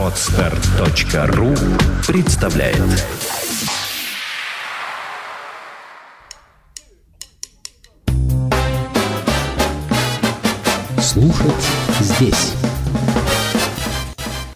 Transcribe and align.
Отстар.ру 0.00 1.54
представляет 2.06 2.78
Слушать 11.02 11.36
здесь 12.00 12.54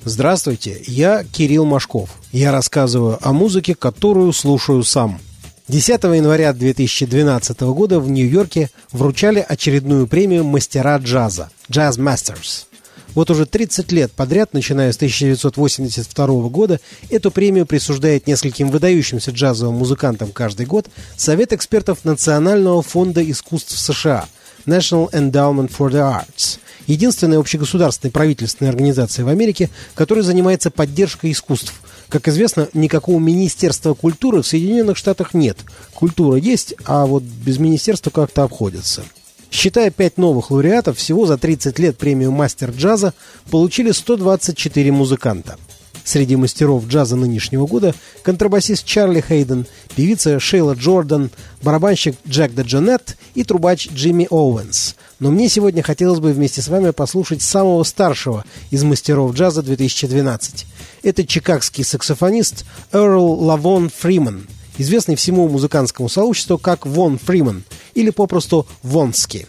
Здравствуйте, 0.05 0.83
я 0.87 1.23
Кирилл 1.25 1.67
Машков. 1.67 2.09
Я 2.33 2.53
рассказываю 2.53 3.19
о 3.21 3.35
музыке, 3.35 3.75
которую 3.75 4.33
слушаю 4.33 4.83
сам. 4.83 5.21
10 5.69 6.03
января 6.05 6.55
2012 6.55 7.61
года 7.61 8.01
в 8.01 8.09
Нью-Йорке 8.09 8.71
вручали 8.93 9.45
очередную 9.47 10.07
премию 10.07 10.45
«Мастера 10.45 10.97
джаза»– 10.97 11.51
«Jazz 11.69 11.99
Masters». 11.99 12.70
Вот 13.15 13.31
уже 13.31 13.47
30 13.47 13.91
лет 13.93 14.13
подряд, 14.13 14.53
начиная 14.53 14.93
с 14.93 14.97
1982 14.97 16.27
года, 16.49 16.81
эту 17.09 17.31
премию 17.31 17.67
присуждает 17.67 18.27
нескольким 18.27 18.71
выдающимся 18.71 19.31
джазовым 19.31 19.77
музыкантам 19.77 20.33
каждый 20.33 20.67
год 20.67 20.87
Совет 21.17 21.53
экспертов 21.53 22.05
Национального 22.05 22.83
фонда 22.83 23.29
искусств 23.29 23.79
США 23.79 24.29
National 24.67 25.11
Endowment 25.13 25.71
for 25.77 25.91
the 25.91 26.01
Arts– 26.01 26.59
единственная 26.91 27.39
общегосударственная 27.39 28.13
правительственная 28.13 28.71
организация 28.71 29.25
в 29.25 29.29
Америке, 29.29 29.71
которая 29.95 30.25
занимается 30.25 30.71
поддержкой 30.71 31.33
искусств. 31.33 31.75
Как 32.09 32.27
известно, 32.29 32.69
никакого 32.75 33.19
Министерства 33.21 33.95
культуры 33.95 34.43
в 34.43 34.47
Соединенных 34.47 34.97
Штатах 34.97 35.33
нет. 35.33 35.59
Культура 35.95 36.37
есть, 36.37 36.75
а 36.85 37.07
вот 37.07 37.23
без 37.23 37.59
министерства 37.59 38.11
как-то 38.11 38.43
обходится. 38.43 39.05
Считая 39.51 39.91
пять 39.91 40.17
новых 40.17 40.51
лауреатов, 40.51 40.97
всего 40.97 41.27
за 41.27 41.37
30 41.37 41.79
лет 41.79 41.99
премию 41.99 42.31
«Мастер 42.31 42.71
джаза» 42.71 43.15
получили 43.51 43.91
124 43.91 44.93
музыканта. 44.93 45.59
Среди 46.05 46.37
мастеров 46.37 46.87
джаза 46.87 47.17
нынешнего 47.17 47.67
года 47.67 47.95
контрабасист 48.23 48.85
Чарли 48.87 49.21
Хейден, 49.21 49.67
певица 49.95 50.41
Шейла 50.41 50.75
Джордан, 50.75 51.31
барабанщик 51.63 52.17
Джек 52.27 52.55
Деджанет 52.55 53.17
и 53.35 53.45
трубач 53.45 53.89
Джимми 53.93 54.27
Оуэнс. 54.31 54.95
Но 55.19 55.31
мне 55.31 55.49
сегодня 55.49 55.83
хотелось 55.83 56.21
бы 56.21 56.33
вместе 56.33 56.63
с 56.63 56.69
вами 56.69 56.91
послушать 56.91 57.43
самого 57.43 57.83
старшего 57.85 58.45
из 58.71 58.83
мастеров 58.83 59.35
джаза 59.35 59.63
2012. 59.63 60.67
Это 61.03 61.27
чикагский 61.27 61.85
саксофонист 61.85 62.65
Эрл 62.93 63.33
Лавон 63.35 63.91
Фриман– 63.91 64.47
известный 64.81 65.17
всему 65.17 65.49
музыкантскому 65.49 66.09
сообществу 66.09 66.59
как 66.59 66.87
Вон 66.87 67.19
Фриман 67.19 67.65
или 67.95 68.11
попросту 68.11 68.67
Вонски. 68.83 69.47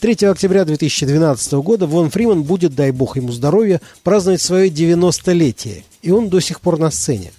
3 0.00 0.26
октября 0.26 0.64
2012 0.64 1.52
года 1.54 1.86
Вон 1.86 2.10
Фриман 2.10 2.42
будет, 2.42 2.74
дай 2.74 2.90
бог 2.90 3.16
ему 3.16 3.32
здоровья, 3.32 3.80
праздновать 4.02 4.42
свое 4.42 4.68
90-летие, 4.68 5.84
и 6.02 6.10
он 6.10 6.28
до 6.28 6.40
сих 6.40 6.60
пор 6.60 6.78
на 6.78 6.90
сцене. 6.90 7.32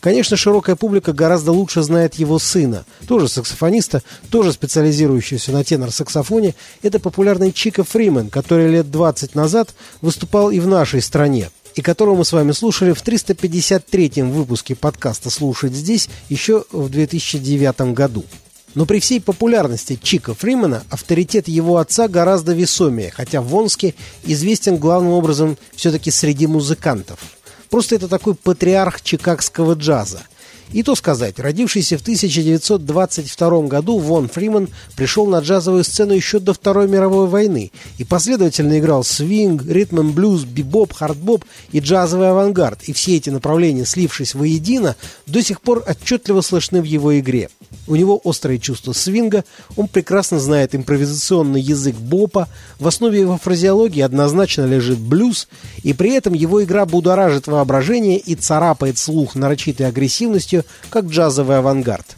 Конечно, 0.00 0.36
широкая 0.36 0.76
публика 0.76 1.12
гораздо 1.12 1.52
лучше 1.52 1.82
знает 1.82 2.14
его 2.14 2.38
сына, 2.38 2.84
тоже 3.08 3.28
саксофониста, 3.28 4.02
тоже 4.30 4.52
специализирующегося 4.52 5.52
на 5.52 5.64
тенор-саксофоне. 5.64 6.54
Это 6.82 7.00
популярный 7.00 7.52
Чика 7.52 7.84
Фримен, 7.84 8.30
который 8.30 8.70
лет 8.70 8.90
20 8.90 9.34
назад 9.34 9.74
выступал 10.00 10.50
и 10.50 10.60
в 10.60 10.66
нашей 10.68 11.02
стране 11.02 11.50
и 11.76 11.82
которого 11.82 12.16
мы 12.16 12.24
с 12.24 12.32
вами 12.32 12.52
слушали 12.52 12.92
в 12.92 13.02
353-м 13.04 14.32
выпуске 14.32 14.74
подкаста 14.74 15.30
«Слушать 15.30 15.74
здесь» 15.74 16.08
еще 16.30 16.64
в 16.72 16.88
2009 16.88 17.92
году. 17.92 18.24
Но 18.74 18.86
при 18.86 18.98
всей 18.98 19.20
популярности 19.20 19.98
Чика 20.02 20.34
Фримена 20.34 20.84
авторитет 20.90 21.48
его 21.48 21.76
отца 21.76 22.08
гораздо 22.08 22.54
весомее, 22.54 23.10
хотя 23.10 23.40
Вонски 23.40 23.94
известен 24.24 24.78
главным 24.78 25.12
образом 25.12 25.56
все-таки 25.74 26.10
среди 26.10 26.46
музыкантов. 26.46 27.18
Просто 27.70 27.94
это 27.94 28.08
такой 28.08 28.34
патриарх 28.34 29.02
чикагского 29.02 29.74
джаза– 29.74 30.22
и 30.72 30.82
то 30.82 30.94
сказать, 30.94 31.38
родившийся 31.38 31.98
в 31.98 32.02
1922 32.02 33.62
году 33.62 33.98
Вон 33.98 34.28
Фриман 34.28 34.68
пришел 34.96 35.26
на 35.26 35.40
джазовую 35.40 35.84
сцену 35.84 36.12
еще 36.12 36.38
до 36.38 36.52
Второй 36.52 36.88
мировой 36.88 37.26
войны 37.26 37.70
и 37.98 38.04
последовательно 38.04 38.78
играл 38.78 39.04
свинг, 39.04 39.64
ритм 39.66 40.10
блюз, 40.10 40.44
бибоп, 40.44 40.92
хардбоп 40.92 41.44
и 41.72 41.80
джазовый 41.80 42.30
авангард. 42.30 42.84
И 42.84 42.92
все 42.92 43.16
эти 43.16 43.30
направления, 43.30 43.86
слившись 43.86 44.34
воедино, 44.34 44.96
до 45.26 45.42
сих 45.42 45.60
пор 45.60 45.84
отчетливо 45.86 46.40
слышны 46.40 46.80
в 46.80 46.84
его 46.84 47.18
игре. 47.18 47.48
У 47.86 47.94
него 47.94 48.20
острое 48.24 48.58
чувство 48.58 48.92
свинга, 48.92 49.44
он 49.76 49.88
прекрасно 49.88 50.40
знает 50.40 50.74
импровизационный 50.74 51.60
язык 51.60 51.94
бопа, 51.96 52.48
в 52.78 52.86
основе 52.86 53.20
его 53.20 53.38
фразеологии 53.38 54.00
однозначно 54.00 54.66
лежит 54.66 54.98
блюз, 54.98 55.48
и 55.82 55.92
при 55.92 56.12
этом 56.12 56.34
его 56.34 56.62
игра 56.64 56.84
будоражит 56.84 57.46
воображение 57.46 58.18
и 58.18 58.34
царапает 58.34 58.98
слух 58.98 59.34
нарочитой 59.34 59.86
агрессивностью, 59.86 60.64
как 60.90 61.06
джазовый 61.06 61.58
авангард. 61.58 62.16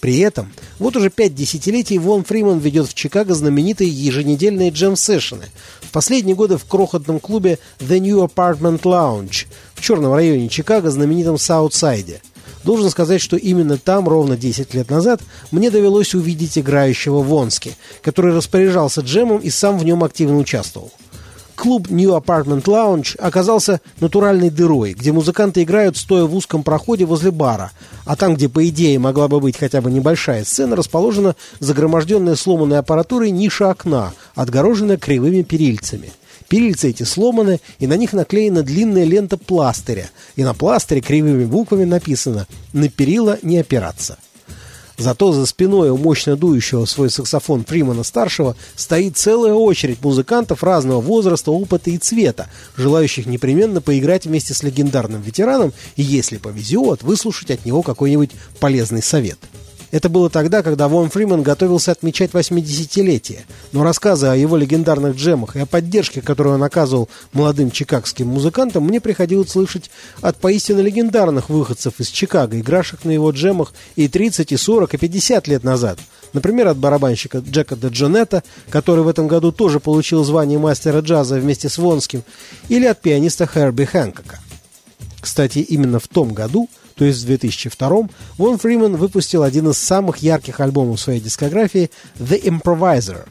При 0.00 0.18
этом 0.18 0.52
вот 0.78 0.96
уже 0.96 1.08
пять 1.08 1.34
десятилетий 1.34 1.98
Вон 1.98 2.24
Фриман 2.24 2.58
ведет 2.58 2.88
в 2.88 2.94
Чикаго 2.94 3.34
знаменитые 3.34 3.88
еженедельные 3.88 4.70
джем-сессионы. 4.70 5.46
В 5.80 5.90
последние 5.92 6.36
годы 6.36 6.58
в 6.58 6.66
крохотном 6.66 7.20
клубе 7.20 7.58
The 7.78 7.98
New 8.00 8.22
Apartment 8.22 8.82
Lounge 8.82 9.46
в 9.74 9.80
черном 9.80 10.12
районе 10.12 10.48
Чикаго, 10.50 10.90
знаменитом 10.90 11.38
Саутсайде– 11.38 12.20
Должен 12.64 12.88
сказать, 12.90 13.20
что 13.20 13.36
именно 13.36 13.76
там, 13.76 14.08
ровно 14.08 14.36
10 14.36 14.72
лет 14.74 14.90
назад, 14.90 15.20
мне 15.50 15.70
довелось 15.70 16.14
увидеть 16.14 16.58
играющего 16.58 17.20
Вонски, 17.20 17.76
который 18.02 18.34
распоряжался 18.34 19.02
джемом 19.02 19.38
и 19.38 19.50
сам 19.50 19.78
в 19.78 19.84
нем 19.84 20.02
активно 20.02 20.38
участвовал. 20.38 20.90
Клуб 21.56 21.88
New 21.88 22.10
Apartment 22.10 22.64
Lounge 22.64 23.16
оказался 23.18 23.80
натуральной 24.00 24.50
дырой, 24.50 24.92
где 24.94 25.12
музыканты 25.12 25.62
играют, 25.62 25.96
стоя 25.96 26.24
в 26.24 26.34
узком 26.34 26.64
проходе 26.64 27.04
возле 27.04 27.30
бара, 27.30 27.70
а 28.06 28.16
там, 28.16 28.34
где, 28.34 28.48
по 28.48 28.66
идее, 28.66 28.98
могла 28.98 29.28
бы 29.28 29.38
быть 29.38 29.56
хотя 29.56 29.80
бы 29.80 29.90
небольшая 29.90 30.44
сцена, 30.44 30.74
расположена 30.74 31.36
загроможденная 31.60 32.34
сломанной 32.34 32.78
аппаратурой 32.78 33.30
ниша 33.30 33.70
окна, 33.70 34.12
отгороженная 34.34 34.96
кривыми 34.96 35.42
перильцами– 35.42 36.12
Перильцы 36.54 36.90
эти 36.90 37.02
сломаны, 37.02 37.58
и 37.80 37.88
на 37.88 37.96
них 37.96 38.12
наклеена 38.12 38.62
длинная 38.62 39.02
лента 39.02 39.36
пластыря. 39.36 40.08
И 40.36 40.44
на 40.44 40.54
пластыре 40.54 41.00
кривыми 41.00 41.46
буквами 41.46 41.82
написано 41.82 42.46
«На 42.72 42.88
перила 42.88 43.40
не 43.42 43.58
опираться». 43.58 44.18
Зато 44.96 45.32
за 45.32 45.46
спиной 45.46 45.90
у 45.90 45.96
мощно 45.96 46.36
дующего 46.36 46.84
свой 46.84 47.10
саксофон 47.10 47.64
Фримана-старшего 47.64 48.54
стоит 48.76 49.16
целая 49.16 49.54
очередь 49.54 50.00
музыкантов 50.00 50.62
разного 50.62 51.00
возраста, 51.00 51.50
опыта 51.50 51.90
и 51.90 51.98
цвета, 51.98 52.48
желающих 52.76 53.26
непременно 53.26 53.80
поиграть 53.80 54.26
вместе 54.26 54.54
с 54.54 54.62
легендарным 54.62 55.22
ветераном 55.22 55.72
и, 55.96 56.02
если 56.04 56.36
повезет, 56.36 57.02
выслушать 57.02 57.50
от 57.50 57.64
него 57.64 57.82
какой-нибудь 57.82 58.30
полезный 58.60 59.02
совет. 59.02 59.40
Это 59.94 60.08
было 60.08 60.28
тогда, 60.28 60.64
когда 60.64 60.88
Вон 60.88 61.08
Фриман 61.08 61.44
готовился 61.44 61.92
отмечать 61.92 62.32
80-летие. 62.32 63.42
Но 63.70 63.84
рассказы 63.84 64.26
о 64.26 64.34
его 64.34 64.56
легендарных 64.56 65.14
джемах 65.14 65.54
и 65.54 65.60
о 65.60 65.66
поддержке, 65.66 66.20
которую 66.20 66.56
он 66.56 66.64
оказывал 66.64 67.08
молодым 67.32 67.70
чикагским 67.70 68.26
музыкантам, 68.26 68.82
мне 68.82 69.00
приходилось 69.00 69.52
слышать 69.52 69.92
от 70.20 70.36
поистине 70.38 70.82
легендарных 70.82 71.48
выходцев 71.48 72.00
из 72.00 72.08
Чикаго, 72.08 72.58
игравших 72.58 73.04
на 73.04 73.12
его 73.12 73.30
джемах 73.30 73.72
и 73.94 74.08
30, 74.08 74.50
и 74.50 74.56
40, 74.56 74.94
и 74.94 74.96
50 74.96 75.46
лет 75.46 75.62
назад. 75.62 76.00
Например, 76.32 76.66
от 76.66 76.76
барабанщика 76.76 77.38
Джека 77.38 77.76
Деджонета, 77.76 78.42
который 78.70 79.04
в 79.04 79.08
этом 79.08 79.28
году 79.28 79.52
тоже 79.52 79.78
получил 79.78 80.24
звание 80.24 80.58
мастера 80.58 81.02
джаза 81.02 81.36
вместе 81.36 81.68
с 81.68 81.78
Вонским, 81.78 82.24
или 82.68 82.86
от 82.86 83.00
пианиста 83.00 83.46
Херби 83.46 83.84
Хэнкока. 83.84 84.40
Кстати, 85.20 85.60
именно 85.60 86.00
в 86.00 86.08
том 86.08 86.34
году– 86.34 86.68
то 86.96 87.04
есть 87.04 87.22
в 87.22 87.26
2002 87.26 88.08
Вон 88.38 88.58
Фриман 88.58 88.96
выпустил 88.96 89.42
один 89.42 89.68
из 89.70 89.78
самых 89.78 90.18
ярких 90.18 90.60
альбомов 90.60 91.00
своей 91.00 91.20
дискографии 91.20 91.90
«The 92.18 92.42
Improviser». 92.42 93.26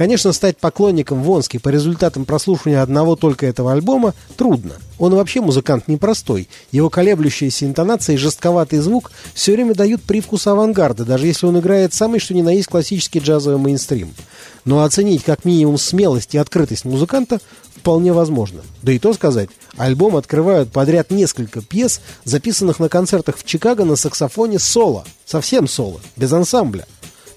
Конечно, 0.00 0.32
стать 0.32 0.56
поклонником 0.56 1.22
Вонски 1.22 1.58
по 1.58 1.68
результатам 1.68 2.24
прослушивания 2.24 2.80
одного 2.80 3.16
только 3.16 3.44
этого 3.44 3.72
альбома 3.72 4.14
трудно. 4.38 4.76
Он 4.98 5.14
вообще 5.14 5.42
музыкант 5.42 5.88
непростой. 5.88 6.48
Его 6.72 6.88
колеблющиеся 6.88 7.66
интонации 7.66 8.14
и 8.14 8.16
жестковатый 8.16 8.78
звук 8.78 9.12
все 9.34 9.52
время 9.52 9.74
дают 9.74 10.02
привкус 10.02 10.46
авангарда, 10.46 11.04
даже 11.04 11.26
если 11.26 11.44
он 11.44 11.58
играет 11.58 11.92
самый 11.92 12.18
что 12.18 12.32
ни 12.32 12.40
на 12.40 12.48
есть 12.48 12.68
классический 12.68 13.18
джазовый 13.18 13.58
мейнстрим. 13.58 14.14
Но 14.64 14.84
оценить 14.84 15.22
как 15.22 15.44
минимум 15.44 15.76
смелость 15.76 16.34
и 16.34 16.38
открытость 16.38 16.86
музыканта 16.86 17.38
вполне 17.76 18.14
возможно. 18.14 18.62
Да 18.80 18.92
и 18.92 18.98
то 18.98 19.12
сказать, 19.12 19.50
альбом 19.76 20.16
открывают 20.16 20.72
подряд 20.72 21.10
несколько 21.10 21.60
пьес, 21.60 22.00
записанных 22.24 22.80
на 22.80 22.88
концертах 22.88 23.36
в 23.36 23.44
Чикаго 23.44 23.84
на 23.84 23.96
саксофоне 23.96 24.60
соло. 24.60 25.04
Совсем 25.26 25.68
соло, 25.68 26.00
без 26.16 26.32
ансамбля. 26.32 26.86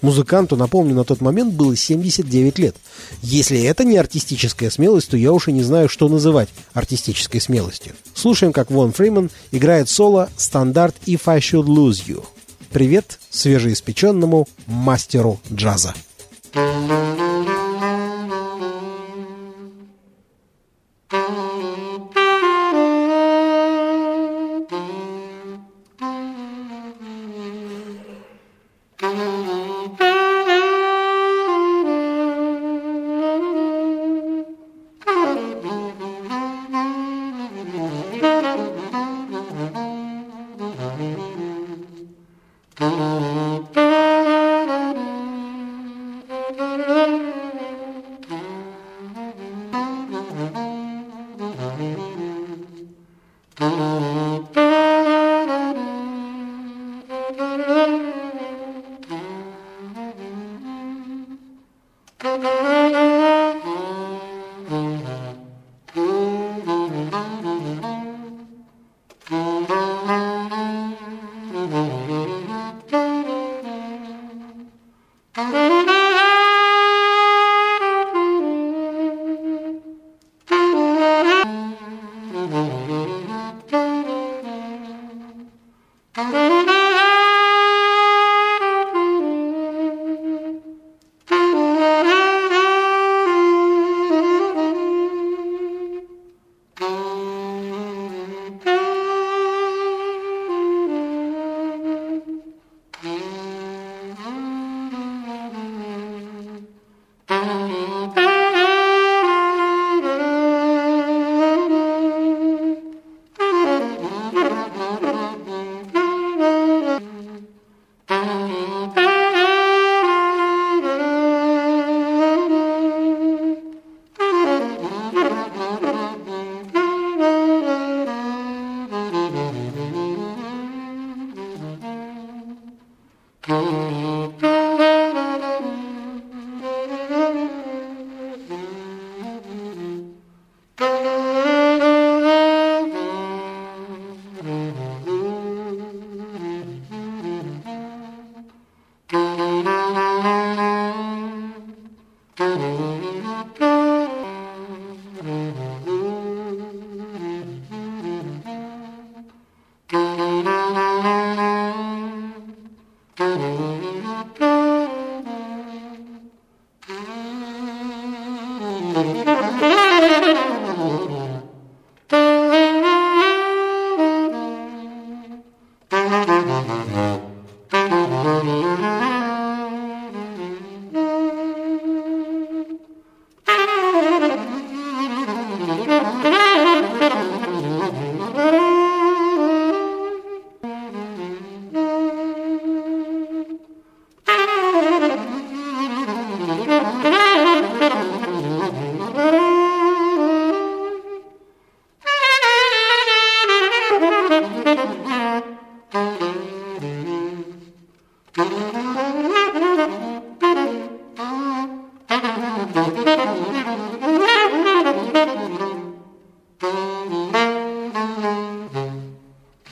Музыканту, 0.04 0.58
напомню, 0.58 0.94
на 0.96 1.06
тот 1.06 1.22
момент 1.22 1.54
было 1.54 1.78
79 1.78 2.60
лет. 2.60 2.76
Если 3.22 3.64
это 3.64 3.86
не 3.86 3.98
артистическая 3.98 4.70
смелость, 4.70 5.10
то 5.10 5.18
я 5.18 5.32
уж 5.32 5.48
и 5.48 5.54
не 5.54 5.64
знаю, 5.64 5.88
что 5.88 6.10
называть 6.10 6.50
артистической 6.74 7.40
смелостью. 7.40 7.94
Слушаем, 8.14 8.52
как 8.52 8.70
Вон 8.70 8.92
Фриман 8.92 9.32
играет 9.52 9.88
соло 9.88 10.30
«Стандарт 10.36 10.96
If 11.06 11.22
I 11.26 11.40
Should 11.40 11.68
Lose 11.68 12.06
You». 12.06 12.26
Привет 12.70 13.18
свежеиспеченному 13.30 14.46
мастеру 14.68 15.40
джаза. 15.52 15.96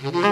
Mm-hmm. 0.03 0.30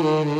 Mm-hmm. 0.00 0.39